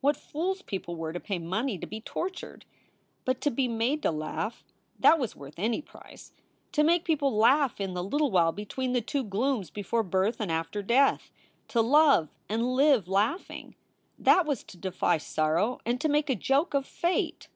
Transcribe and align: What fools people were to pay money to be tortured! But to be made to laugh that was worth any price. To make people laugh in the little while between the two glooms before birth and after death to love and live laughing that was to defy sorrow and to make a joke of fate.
What 0.00 0.16
fools 0.16 0.62
people 0.62 0.96
were 0.96 1.12
to 1.12 1.20
pay 1.20 1.38
money 1.38 1.78
to 1.78 1.86
be 1.86 2.00
tortured! 2.00 2.64
But 3.24 3.40
to 3.42 3.48
be 3.52 3.68
made 3.68 4.02
to 4.02 4.10
laugh 4.10 4.64
that 4.98 5.20
was 5.20 5.36
worth 5.36 5.56
any 5.56 5.80
price. 5.82 6.32
To 6.72 6.82
make 6.82 7.04
people 7.04 7.36
laugh 7.36 7.80
in 7.80 7.94
the 7.94 8.02
little 8.02 8.32
while 8.32 8.50
between 8.50 8.92
the 8.92 9.00
two 9.00 9.22
glooms 9.22 9.70
before 9.70 10.02
birth 10.02 10.40
and 10.40 10.50
after 10.50 10.82
death 10.82 11.30
to 11.68 11.80
love 11.80 12.28
and 12.48 12.74
live 12.74 13.06
laughing 13.06 13.76
that 14.18 14.46
was 14.46 14.64
to 14.64 14.76
defy 14.76 15.16
sorrow 15.16 15.78
and 15.86 16.00
to 16.00 16.08
make 16.08 16.28
a 16.28 16.34
joke 16.34 16.74
of 16.74 16.84
fate. 16.84 17.46